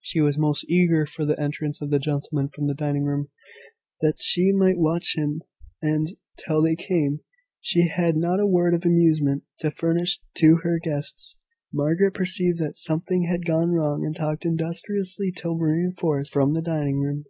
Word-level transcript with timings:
She 0.00 0.20
was 0.20 0.38
most 0.38 0.64
eager 0.70 1.06
for 1.06 1.24
the 1.24 1.36
entrance 1.40 1.80
of 1.82 1.90
the 1.90 1.98
gentlemen 1.98 2.48
from 2.50 2.66
the 2.68 2.72
dining 2.74 3.02
room, 3.02 3.30
that 4.00 4.20
she 4.20 4.52
might 4.52 4.78
watch 4.78 5.16
him 5.16 5.42
and, 5.82 6.06
till 6.38 6.62
they 6.62 6.76
came, 6.76 7.18
she 7.60 7.88
had 7.88 8.16
not 8.16 8.38
a 8.38 8.46
word 8.46 8.74
of 8.74 8.84
amusement 8.84 9.42
to 9.58 9.72
furnish 9.72 10.20
to 10.36 10.58
her 10.62 10.78
guests. 10.78 11.34
Margaret 11.72 12.14
perceived 12.14 12.58
that 12.60 12.76
something 12.76 13.24
had 13.24 13.44
gone 13.44 13.72
wrong 13.72 14.04
and 14.06 14.14
talked 14.14 14.44
industriously 14.46 15.32
till 15.32 15.56
reinforced 15.56 16.32
from 16.32 16.52
the 16.52 16.62
dining 16.62 17.00
room. 17.00 17.24